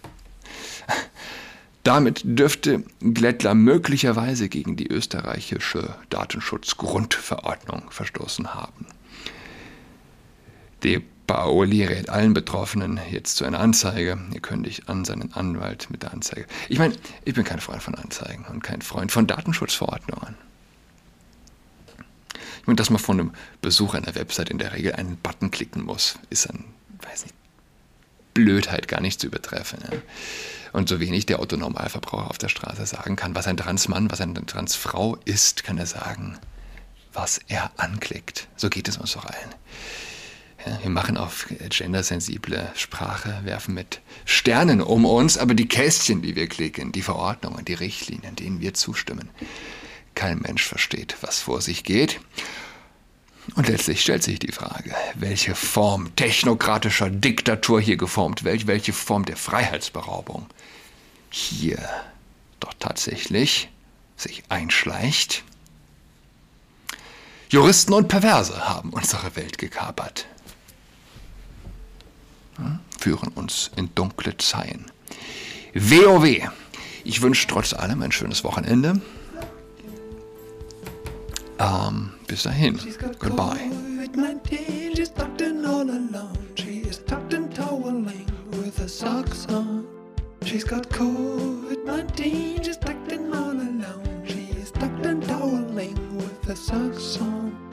Damit 1.83 2.21
dürfte 2.23 2.83
Glättler 2.99 3.55
möglicherweise 3.55 4.49
gegen 4.49 4.75
die 4.75 4.88
österreichische 4.88 5.95
Datenschutzgrundverordnung 6.09 7.89
verstoßen 7.89 8.53
haben. 8.53 8.85
De 10.83 11.01
Paoli 11.25 11.85
rät 11.85 12.09
allen 12.09 12.33
Betroffenen 12.33 12.99
jetzt 13.12 13.38
zu 13.38 13.45
einer 13.45 13.59
Anzeige. 13.59 14.17
Ihr 14.33 14.41
kündigt 14.41 14.89
an 14.89 15.05
seinen 15.05 15.31
Anwalt 15.33 15.89
mit 15.91 16.03
der 16.03 16.12
Anzeige. 16.12 16.47
Ich 16.69 16.79
meine, 16.79 16.95
ich 17.23 17.35
bin 17.35 17.43
kein 17.43 17.59
Freund 17.59 17.83
von 17.83 17.95
Anzeigen 17.95 18.45
und 18.45 18.63
kein 18.63 18.81
Freund 18.81 19.12
von 19.12 19.27
Datenschutzverordnungen. 19.27 20.48
Meine, 22.69 22.75
dass 22.75 22.91
man 22.91 22.99
von 22.99 23.19
einem 23.19 23.32
Besuch 23.63 23.95
einer 23.95 24.13
Website 24.13 24.51
in 24.51 24.60
der 24.60 24.73
Regel 24.73 24.93
einen 24.93 25.17
Button 25.17 25.49
klicken 25.49 25.84
muss, 25.84 26.19
ist 26.29 26.47
an, 26.51 26.65
weiß 27.01 27.23
nicht, 27.23 27.34
Blödheit 28.36 28.88
gar 28.88 29.01
nicht 29.01 29.19
zu 29.19 29.25
übertreffen. 29.25 29.79
Ja. 29.91 29.97
Und 30.71 30.88
so 30.88 30.99
wenig 30.99 31.25
der 31.25 31.39
Autonormalverbraucher 31.39 32.29
auf 32.29 32.38
der 32.38 32.47
Straße 32.47 32.86
sagen 32.86 33.15
kann, 33.15 33.34
was 33.34 33.47
ein 33.47 33.58
Transmann, 33.58 34.12
was 34.12 34.21
eine 34.21 34.45
Transfrau 34.45 35.17
ist, 35.25 35.63
kann 35.63 35.79
er 35.79 35.88
sagen, 35.88 36.38
was 37.12 37.39
er 37.47 37.71
anklickt. 37.77 38.47
So 38.55 38.69
geht 38.69 38.88
es 38.88 38.97
uns 38.97 39.13
doch 39.13 39.25
allen. 39.25 39.55
Ja, 40.63 40.84
wir 40.84 40.91
machen 40.91 41.17
auf 41.17 41.47
gendersensible 41.69 42.71
Sprache, 42.75 43.39
werfen 43.45 43.73
mit 43.73 43.99
Sternen 44.25 44.79
um 44.79 45.05
uns, 45.05 45.39
aber 45.39 45.55
die 45.55 45.67
Kästchen, 45.67 46.21
die 46.21 46.36
wir 46.36 46.45
klicken, 46.45 46.91
die 46.91 47.01
Verordnungen, 47.01 47.65
die 47.65 47.73
Richtlinien, 47.73 48.36
denen 48.36 48.62
wir 48.62 48.75
zustimmen, 48.75 49.32
kein 50.15 50.39
Mensch 50.39 50.63
versteht, 50.63 51.15
was 51.22 51.39
vor 51.39 51.62
sich 51.62 51.84
geht. 51.84 52.19
Und 53.56 53.67
letztlich 53.67 54.02
stellt 54.02 54.22
sich 54.22 54.39
die 54.39 54.52
Frage, 54.52 54.93
welche 55.15 55.56
Form 55.56 56.15
technokratischer 56.15 57.10
Diktatur 57.10 57.82
hier 57.82 57.98
geformt 57.98 58.43
wird, 58.43 58.67
welche 58.67 58.93
Form 58.93 59.26
der 59.26 59.38
Freiheitsberaubung 59.38 60.45
hier 61.32 61.80
doch 62.60 62.74
tatsächlich 62.78 63.69
sich 64.17 64.43
einschleicht. 64.50 65.43
Juristen 67.50 67.93
und 67.93 68.08
Perverse 68.08 68.67
haben 68.67 68.91
unsere 68.91 69.36
Welt 69.36 69.58
gekapert 69.58 70.28
führen 73.00 73.30
uns 73.30 73.72
in 73.76 73.93
dunkle 73.95 74.38
Zeilen. 74.38 74.91
WoW. 75.74 76.52
Ich 77.04 77.22
wünsche 77.22 77.48
trotz 77.48 77.74
allem 77.74 78.02
ein 78.02 78.12
schönes 78.12 78.43
Wochenende. 78.43 79.02
Um, 81.60 82.13
bis 82.28 82.43
dahin. 82.43 82.80
Goodbye. 83.19 83.69
She's 84.95 85.10
tucked 85.10 85.41
in 85.41 85.65
all 85.65 85.82
alone. 85.84 86.38
She 86.56 86.80
is 86.80 87.00
tucked 87.00 87.34
and 87.34 87.54
toweling 87.54 88.28
with 88.52 88.78
her 88.78 88.88
socks 88.88 89.45
on. 89.48 89.88
She's 90.43 90.63
got 90.63 90.89
COVID 90.89 91.86
19. 91.86 92.63
She's 92.63 92.78
tucked 92.78 93.12
in 93.12 93.34
all 93.34 93.52
alone. 93.52 94.24
She 94.26 94.50
is 94.60 94.72
tucked 94.72 95.06
and 95.06 95.22
toweling 95.24 96.17
with 96.17 96.43
her 96.45 96.56
socks 96.56 97.19
on. 97.22 97.68